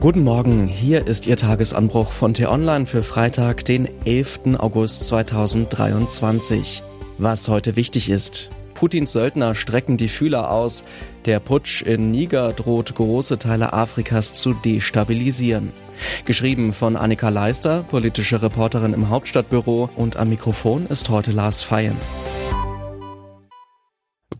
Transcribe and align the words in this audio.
Guten 0.00 0.24
Morgen, 0.24 0.66
hier 0.66 1.06
ist 1.06 1.26
Ihr 1.26 1.36
Tagesanbruch 1.36 2.10
von 2.10 2.34
T-Online 2.34 2.86
für 2.86 3.02
Freitag, 3.02 3.64
den 3.64 3.88
11. 4.04 4.58
August 4.58 5.06
2023. 5.06 6.82
Was 7.18 7.48
heute 7.48 7.76
wichtig 7.76 8.10
ist. 8.10 8.50
Putins 8.74 9.12
Söldner 9.12 9.54
strecken 9.54 9.96
die 9.96 10.08
Fühler 10.08 10.50
aus. 10.50 10.84
Der 11.24 11.38
Putsch 11.38 11.82
in 11.82 12.10
Niger 12.10 12.52
droht 12.52 12.94
große 12.94 13.38
Teile 13.38 13.72
Afrikas 13.72 14.32
zu 14.32 14.54
destabilisieren. 14.54 15.72
Geschrieben 16.24 16.72
von 16.72 16.96
Annika 16.96 17.28
Leister, 17.28 17.84
politische 17.84 18.42
Reporterin 18.42 18.94
im 18.94 19.08
Hauptstadtbüro 19.08 19.90
und 19.94 20.16
am 20.16 20.30
Mikrofon 20.30 20.86
ist 20.86 21.10
heute 21.10 21.30
Lars 21.30 21.62
Feyen. 21.62 21.96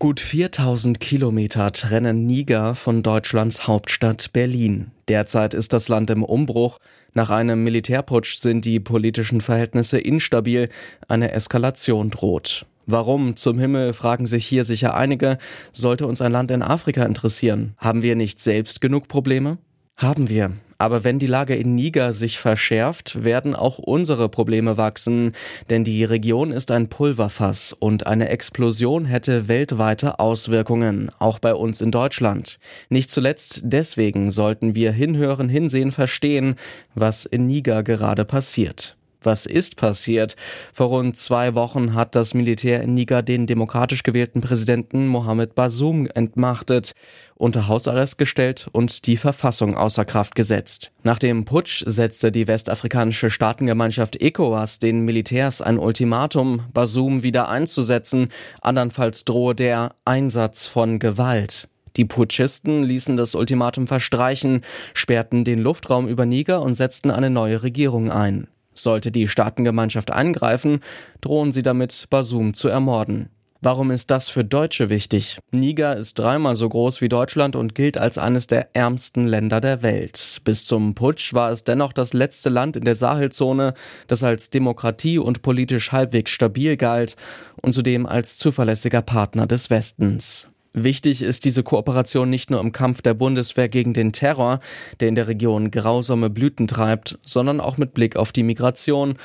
Gut 0.02 0.18
4000 0.18 0.98
Kilometer 0.98 1.70
trennen 1.70 2.26
Niger 2.26 2.74
von 2.74 3.04
Deutschlands 3.04 3.68
Hauptstadt 3.68 4.32
Berlin. 4.32 4.90
Derzeit 5.06 5.54
ist 5.54 5.72
das 5.72 5.88
Land 5.88 6.10
im 6.10 6.24
Umbruch. 6.24 6.80
Nach 7.14 7.30
einem 7.30 7.62
Militärputsch 7.62 8.34
sind 8.40 8.64
die 8.64 8.80
politischen 8.80 9.40
Verhältnisse 9.40 10.00
instabil. 10.00 10.68
Eine 11.07 11.30
Eskalation 11.30 12.10
droht. 12.10 12.66
Warum 12.84 13.36
zum 13.36 13.60
Himmel, 13.60 13.93
fragen 13.93 14.26
sich 14.26 14.44
hier 14.44 14.64
sicher 14.64 14.96
einige, 14.96 15.38
sollte 15.72 16.08
uns 16.08 16.21
ein 16.21 16.32
Land 16.32 16.50
in 16.50 16.62
Afrika 16.62 17.04
interessieren? 17.04 17.74
Haben 17.79 18.02
wir 18.02 18.16
nicht 18.16 18.40
selbst 18.40 18.80
genug 18.80 19.07
Probleme? 19.07 19.58
Haben 20.02 20.29
wir. 20.29 20.50
Aber 20.79 21.04
wenn 21.04 21.20
die 21.20 21.29
Lage 21.29 21.54
in 21.54 21.76
Niger 21.76 22.12
sich 22.12 22.40
verschärft, 22.40 23.22
werden 23.22 23.54
auch 23.54 23.79
unsere 23.79 24.29
Probleme 24.29 24.76
wachsen, 24.76 25.30
denn 25.70 25.84
die 25.84 26.02
Region 26.02 26.50
ist 26.50 26.72
ein 26.72 26.88
Pulverfass 26.88 27.72
und 27.72 28.08
eine 28.08 28.29
Explosion 28.29 29.04
hätte 29.04 29.46
weltweite 29.46 30.18
Auswirkungen, 30.18 31.12
auch 31.20 31.38
bei 31.38 31.54
uns 31.54 31.80
in 31.80 31.93
Deutschland. 31.93 32.58
Nicht 32.88 33.12
zuletzt 33.12 33.60
deswegen 33.62 34.33
sollten 34.33 34.74
wir 34.74 34.91
hinhören, 34.91 35.48
hinsehen, 35.48 35.92
verstehen, 35.92 36.56
was 36.96 37.24
in 37.24 37.46
Niger 37.46 37.84
gerade 37.84 38.24
passiert. 38.24 38.96
Was 39.24 39.46
ist 39.46 39.76
passiert? 39.76 40.36
Vor 40.72 40.88
rund 40.88 41.16
zwei 41.16 41.54
Wochen 41.54 41.94
hat 41.94 42.14
das 42.14 42.34
Militär 42.34 42.82
in 42.82 42.94
Niger 42.94 43.22
den 43.22 43.46
demokratisch 43.46 44.02
gewählten 44.02 44.40
Präsidenten 44.40 45.06
Mohamed 45.06 45.54
Bazoum 45.54 46.06
entmachtet, 46.14 46.94
unter 47.34 47.66
Hausarrest 47.66 48.18
gestellt 48.18 48.68
und 48.72 49.06
die 49.06 49.16
Verfassung 49.16 49.76
außer 49.76 50.04
Kraft 50.04 50.34
gesetzt. 50.34 50.92
Nach 51.02 51.18
dem 51.18 51.44
Putsch 51.44 51.82
setzte 51.86 52.30
die 52.30 52.46
westafrikanische 52.46 53.30
Staatengemeinschaft 53.30 54.20
ECOWAS 54.20 54.78
den 54.78 55.00
Militärs 55.00 55.60
ein 55.60 55.78
Ultimatum, 55.78 56.64
Bazoum 56.72 57.22
wieder 57.22 57.48
einzusetzen, 57.48 58.28
andernfalls 58.60 59.24
drohe 59.24 59.54
der 59.54 59.94
Einsatz 60.04 60.66
von 60.66 60.98
Gewalt. 60.98 61.68
Die 61.96 62.04
Putschisten 62.04 62.84
ließen 62.84 63.16
das 63.16 63.34
Ultimatum 63.34 63.86
verstreichen, 63.86 64.62
sperrten 64.94 65.44
den 65.44 65.60
Luftraum 65.60 66.08
über 66.08 66.24
Niger 66.24 66.62
und 66.62 66.74
setzten 66.74 67.10
eine 67.10 67.28
neue 67.28 67.62
Regierung 67.62 68.10
ein. 68.10 68.48
Sollte 68.83 69.12
die 69.12 69.28
Staatengemeinschaft 69.28 70.11
eingreifen, 70.11 70.80
drohen 71.20 71.52
sie 71.52 71.62
damit, 71.62 72.08
Basum 72.11 72.52
zu 72.52 72.69
ermorden. 72.69 73.28
Warum 73.64 73.92
ist 73.92 74.11
das 74.11 74.28
für 74.28 74.44
Deutsche 74.44 74.91
wichtig? 74.91 75.39
Niger 75.52 75.97
ist 75.97 76.19
dreimal 76.19 76.56
so 76.56 76.69
groß 76.69 77.00
wie 77.00 77.08
Deutschland 77.08 77.55
und 77.55 77.77
gilt 77.77 77.97
als 77.97 78.19
eines 78.19 78.48
der 78.48 78.74
ärmsten 78.74 79.24
Länder 79.24 79.61
der 79.61 79.83
Welt. 79.83 80.41
Bis 80.44 80.64
zum 80.64 80.97
Putsch 80.97 81.33
war 81.33 81.52
es 81.52 81.62
dennoch 81.62 81.92
das 81.92 82.12
letzte 82.12 82.48
Land 82.48 82.74
in 82.74 82.84
der 82.84 82.97
Sahelzone, 82.97 83.74
das 84.08 84.24
als 84.24 84.50
Demokratie 84.50 85.20
und 85.20 85.42
politisch 85.42 85.92
halbwegs 85.92 86.33
stabil 86.33 86.77
galt 86.77 87.17
und 87.61 87.72
zudem 87.72 88.05
als 88.05 88.36
zuverlässiger 88.36 89.00
Partner 89.00 89.46
des 89.46 89.70
Westens. 89.70 90.52
Wichtig 90.74 91.20
ist 91.20 91.44
diese 91.44 91.62
Kooperation 91.62 92.30
nicht 92.30 92.50
nur 92.50 92.60
im 92.60 92.72
Kampf 92.72 93.02
der 93.02 93.12
Bundeswehr 93.12 93.68
gegen 93.68 93.92
den 93.92 94.12
Terror, 94.12 94.60
der 95.00 95.08
in 95.08 95.14
der 95.14 95.28
Region 95.28 95.70
grausame 95.70 96.30
Blüten 96.30 96.66
treibt, 96.66 97.18
sondern 97.22 97.60
auch 97.60 97.76
mit 97.76 97.92
Blick 97.92 98.16
auf 98.16 98.32
die 98.32 98.42
Migration 98.42 99.16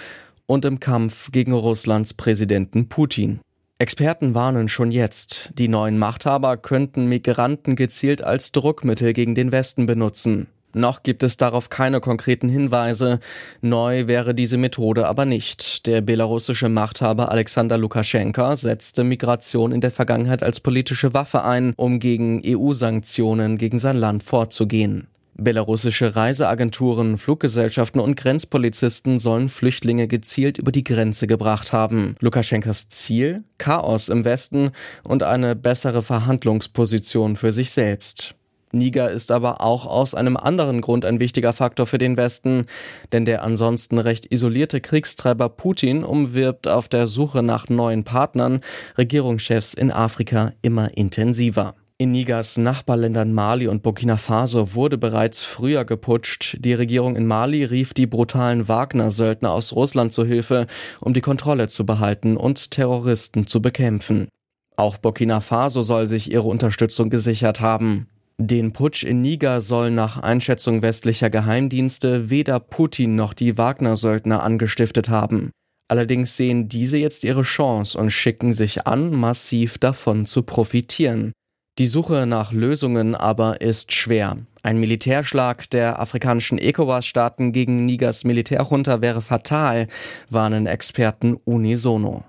und 0.45 0.65
im 0.65 0.79
Kampf 0.79 1.31
gegen 1.31 1.53
Russlands 1.53 2.13
Präsidenten 2.13 2.89
Putin. 2.89 3.39
Experten 3.79 4.33
warnen 4.33 4.69
schon 4.69 4.91
jetzt, 4.91 5.51
die 5.57 5.67
neuen 5.67 5.99
Machthaber 5.99 6.57
könnten 6.57 7.05
Migranten 7.05 7.75
gezielt 7.75 8.23
als 8.23 8.51
Druckmittel 8.51 9.13
gegen 9.13 9.35
den 9.35 9.51
Westen 9.51 9.85
benutzen. 9.85 10.47
Noch 10.77 11.03
gibt 11.03 11.23
es 11.23 11.37
darauf 11.37 11.69
keine 11.69 11.99
konkreten 11.99 12.49
Hinweise. 12.49 13.19
Neu 13.61 14.07
wäre 14.07 14.33
diese 14.33 14.57
Methode 14.57 15.07
aber 15.07 15.25
nicht. 15.25 15.85
Der 15.87 16.01
belarussische 16.01 16.69
Machthaber 16.69 17.31
Alexander 17.31 17.77
Lukaschenka 17.77 18.55
setzte 18.55 19.03
Migration 19.03 19.71
in 19.71 19.81
der 19.81 19.91
Vergangenheit 19.91 20.43
als 20.43 20.59
politische 20.59 21.13
Waffe 21.13 21.43
ein, 21.43 21.73
um 21.75 21.99
gegen 21.99 22.41
EU-Sanktionen 22.45 23.57
gegen 23.57 23.79
sein 23.79 23.97
Land 23.97 24.23
vorzugehen. 24.23 25.07
Belarussische 25.39 26.15
Reiseagenturen, 26.15 27.19
Fluggesellschaften 27.19 27.99
und 27.99 28.15
Grenzpolizisten 28.15 29.19
sollen 29.19 29.49
Flüchtlinge 29.49 30.07
gezielt 30.07 30.57
über 30.57 30.71
die 30.71 30.83
Grenze 30.83 31.27
gebracht 31.27 31.73
haben. 31.73 32.15
Lukaschenkas 32.21 32.89
Ziel? 32.89 33.43
Chaos 33.59 34.09
im 34.09 34.25
Westen 34.25 34.71
und 35.03 35.21
eine 35.21 35.55
bessere 35.55 36.01
Verhandlungsposition 36.01 37.35
für 37.35 37.51
sich 37.51 37.69
selbst. 37.69 38.36
Niger 38.71 39.11
ist 39.11 39.31
aber 39.31 39.61
auch 39.61 39.85
aus 39.85 40.13
einem 40.13 40.37
anderen 40.37 40.81
Grund 40.81 41.05
ein 41.05 41.19
wichtiger 41.19 41.53
Faktor 41.53 41.87
für 41.87 41.97
den 41.97 42.17
Westen, 42.17 42.65
denn 43.11 43.25
der 43.25 43.43
ansonsten 43.43 43.97
recht 43.97 44.25
isolierte 44.31 44.81
Kriegstreiber 44.81 45.49
Putin 45.49 46.03
umwirbt 46.03 46.67
auf 46.67 46.87
der 46.87 47.07
Suche 47.07 47.43
nach 47.43 47.69
neuen 47.69 48.03
Partnern 48.03 48.61
Regierungschefs 48.97 49.73
in 49.73 49.91
Afrika 49.91 50.53
immer 50.61 50.97
intensiver. 50.97 51.75
In 51.99 52.11
Nigers 52.11 52.57
Nachbarländern 52.59 53.33
Mali 53.33 53.67
und 53.67 53.81
Burkina 53.81 54.17
Faso 54.17 54.75
wurde 54.75 54.99
bereits 54.99 55.41
früher 55.41 55.83
geputscht. 55.83 56.57
Die 56.59 56.75
Regierung 56.75 57.15
in 57.15 57.25
Mali 57.25 57.63
rief 57.65 57.95
die 57.95 58.05
brutalen 58.05 58.67
Wagner-Söldner 58.67 59.51
aus 59.51 59.73
Russland 59.73 60.13
zu 60.13 60.23
Hilfe, 60.23 60.67
um 60.99 61.13
die 61.13 61.21
Kontrolle 61.21 61.69
zu 61.69 61.87
behalten 61.87 62.37
und 62.37 62.69
Terroristen 62.69 63.47
zu 63.47 63.63
bekämpfen. 63.63 64.27
Auch 64.75 64.97
Burkina 64.97 65.41
Faso 65.41 65.81
soll 65.81 66.05
sich 66.05 66.31
ihre 66.31 66.47
Unterstützung 66.47 67.09
gesichert 67.09 67.61
haben. 67.61 68.07
Den 68.39 68.71
Putsch 68.71 69.03
in 69.03 69.21
Niger 69.21 69.61
soll 69.61 69.89
nach 69.89 70.19
Einschätzung 70.19 70.83
westlicher 70.83 71.31
Geheimdienste 71.31 72.29
weder 72.29 72.59
Putin 72.59 73.15
noch 73.15 73.33
die 73.33 73.57
Wagner-Söldner 73.57 74.43
angestiftet 74.43 75.09
haben. 75.09 75.49
Allerdings 75.87 76.37
sehen 76.37 76.69
diese 76.69 76.99
jetzt 76.99 77.23
ihre 77.23 77.41
Chance 77.41 77.97
und 77.97 78.11
schicken 78.11 78.53
sich 78.53 78.85
an, 78.85 79.09
massiv 79.09 79.79
davon 79.79 80.27
zu 80.27 80.43
profitieren. 80.43 81.31
Die 81.79 81.87
Suche 81.87 82.27
nach 82.27 82.51
Lösungen 82.51 83.15
aber 83.15 83.61
ist 83.61 83.93
schwer. 83.93 84.37
Ein 84.61 84.79
Militärschlag 84.79 85.67
der 85.71 85.99
afrikanischen 85.99 86.59
ECOWAS-Staaten 86.59 87.53
gegen 87.53 87.85
Nigers 87.85 88.23
Militärjunta 88.23 89.01
wäre 89.01 89.23
fatal, 89.23 89.87
warnen 90.29 90.67
Experten 90.67 91.37
unisono. 91.45 92.23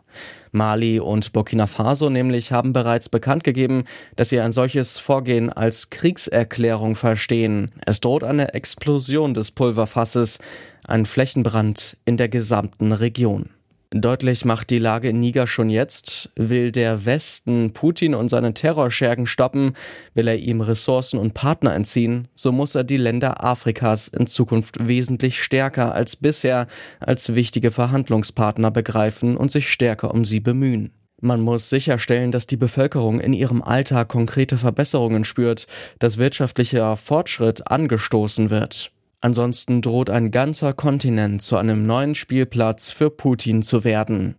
Mali 0.52 1.00
und 1.00 1.32
Burkina 1.32 1.66
Faso 1.66 2.10
nämlich 2.10 2.52
haben 2.52 2.72
bereits 2.72 3.08
bekannt 3.08 3.44
gegeben, 3.44 3.84
dass 4.16 4.30
sie 4.30 4.40
ein 4.40 4.52
solches 4.52 4.98
Vorgehen 4.98 5.52
als 5.52 5.90
Kriegserklärung 5.90 6.96
verstehen. 6.96 7.72
Es 7.84 8.00
droht 8.00 8.24
eine 8.24 8.54
Explosion 8.54 9.34
des 9.34 9.50
Pulverfasses, 9.50 10.38
ein 10.86 11.06
Flächenbrand 11.06 11.96
in 12.04 12.16
der 12.16 12.28
gesamten 12.28 12.92
Region. 12.92 13.50
Deutlich 13.90 14.44
macht 14.44 14.68
die 14.68 14.78
Lage 14.78 15.08
in 15.08 15.20
Niger 15.20 15.46
schon 15.46 15.70
jetzt. 15.70 16.30
Will 16.36 16.70
der 16.72 17.06
Westen 17.06 17.72
Putin 17.72 18.14
und 18.14 18.28
seine 18.28 18.52
Terrorschergen 18.52 19.26
stoppen, 19.26 19.72
will 20.12 20.28
er 20.28 20.36
ihm 20.36 20.60
Ressourcen 20.60 21.18
und 21.18 21.32
Partner 21.32 21.74
entziehen, 21.74 22.28
so 22.34 22.52
muss 22.52 22.74
er 22.74 22.84
die 22.84 22.98
Länder 22.98 23.42
Afrikas 23.42 24.08
in 24.08 24.26
Zukunft 24.26 24.86
wesentlich 24.86 25.42
stärker 25.42 25.94
als 25.94 26.16
bisher 26.16 26.66
als 27.00 27.34
wichtige 27.34 27.70
Verhandlungspartner 27.70 28.70
begreifen 28.70 29.38
und 29.38 29.50
sich 29.50 29.72
stärker 29.72 30.12
um 30.12 30.26
sie 30.26 30.40
bemühen. 30.40 30.92
Man 31.22 31.40
muss 31.40 31.70
sicherstellen, 31.70 32.30
dass 32.30 32.46
die 32.46 32.58
Bevölkerung 32.58 33.20
in 33.20 33.32
ihrem 33.32 33.62
Alltag 33.62 34.08
konkrete 34.08 34.58
Verbesserungen 34.58 35.24
spürt, 35.24 35.66
dass 35.98 36.18
wirtschaftlicher 36.18 36.98
Fortschritt 36.98 37.70
angestoßen 37.70 38.50
wird. 38.50 38.92
Ansonsten 39.20 39.82
droht 39.82 40.10
ein 40.10 40.30
ganzer 40.30 40.72
Kontinent 40.72 41.42
zu 41.42 41.56
einem 41.56 41.86
neuen 41.86 42.14
Spielplatz 42.14 42.90
für 42.90 43.10
Putin 43.10 43.62
zu 43.62 43.82
werden. 43.82 44.36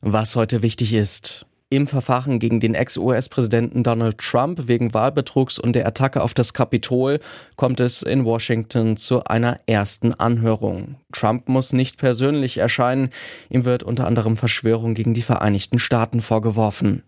Was 0.00 0.36
heute 0.36 0.62
wichtig 0.62 0.94
ist. 0.94 1.46
Im 1.72 1.86
Verfahren 1.86 2.40
gegen 2.40 2.58
den 2.58 2.74
Ex-US-Präsidenten 2.74 3.84
Donald 3.84 4.18
Trump 4.18 4.66
wegen 4.66 4.92
Wahlbetrugs 4.92 5.58
und 5.58 5.74
der 5.74 5.86
Attacke 5.86 6.20
auf 6.20 6.34
das 6.34 6.52
Kapitol 6.52 7.20
kommt 7.54 7.78
es 7.78 8.02
in 8.02 8.24
Washington 8.24 8.96
zu 8.96 9.22
einer 9.24 9.60
ersten 9.66 10.12
Anhörung. 10.14 10.96
Trump 11.12 11.48
muss 11.48 11.72
nicht 11.72 11.96
persönlich 11.96 12.58
erscheinen, 12.58 13.10
ihm 13.50 13.64
wird 13.64 13.84
unter 13.84 14.08
anderem 14.08 14.36
Verschwörung 14.36 14.94
gegen 14.94 15.14
die 15.14 15.22
Vereinigten 15.22 15.78
Staaten 15.78 16.20
vorgeworfen. 16.20 17.04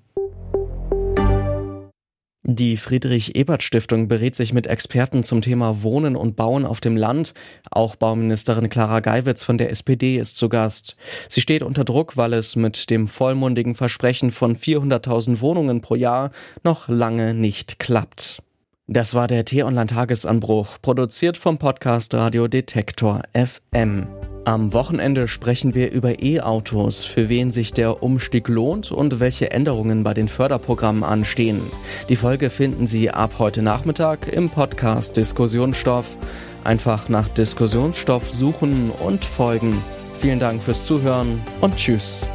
Die 2.44 2.76
Friedrich-Ebert-Stiftung 2.76 4.08
berät 4.08 4.34
sich 4.34 4.52
mit 4.52 4.66
Experten 4.66 5.22
zum 5.22 5.42
Thema 5.42 5.84
Wohnen 5.84 6.16
und 6.16 6.34
Bauen 6.34 6.66
auf 6.66 6.80
dem 6.80 6.96
Land. 6.96 7.34
Auch 7.70 7.94
Bauministerin 7.94 8.68
Clara 8.68 8.98
Geiwitz 8.98 9.44
von 9.44 9.58
der 9.58 9.70
SPD 9.70 10.16
ist 10.16 10.36
zu 10.36 10.48
Gast. 10.48 10.96
Sie 11.28 11.40
steht 11.40 11.62
unter 11.62 11.84
Druck, 11.84 12.16
weil 12.16 12.32
es 12.32 12.56
mit 12.56 12.90
dem 12.90 13.06
vollmundigen 13.06 13.76
Versprechen 13.76 14.32
von 14.32 14.56
400.000 14.56 15.40
Wohnungen 15.40 15.82
pro 15.82 15.94
Jahr 15.94 16.32
noch 16.64 16.88
lange 16.88 17.32
nicht 17.32 17.78
klappt. 17.78 18.42
Das 18.88 19.14
war 19.14 19.29
der 19.29 19.44
T-Online-Tagesanbruch, 19.44 20.79
produziert 20.82 21.37
vom 21.37 21.56
Podcast 21.56 22.14
Radio 22.14 22.49
Detektor 22.49 23.23
FM. 23.32 24.08
Am 24.44 24.73
Wochenende 24.73 25.29
sprechen 25.29 25.76
wir 25.76 25.93
über 25.93 26.20
E-Autos, 26.20 27.05
für 27.05 27.29
wen 27.29 27.52
sich 27.52 27.73
der 27.73 28.02
Umstieg 28.02 28.49
lohnt 28.49 28.90
und 28.90 29.20
welche 29.20 29.52
Änderungen 29.52 30.02
bei 30.02 30.14
den 30.14 30.26
Förderprogrammen 30.26 31.05
anstehen. 31.05 31.61
Die 32.08 32.17
Folge 32.17 32.50
finden 32.50 32.88
Sie 32.88 33.08
ab 33.08 33.34
heute 33.38 33.62
Nachmittag 33.62 34.26
im 34.26 34.50
Podcast 34.50 35.17
Diskussionsstoff. 35.17 36.17
Einfach 36.64 37.08
nach 37.08 37.28
Diskussionsstoff 37.28 38.32
suchen 38.32 38.90
und 38.90 39.25
folgen. 39.25 39.81
Vielen 40.19 40.40
Dank 40.40 40.61
fürs 40.61 40.82
Zuhören 40.82 41.40
und 41.61 41.76
Tschüss. 41.76 42.26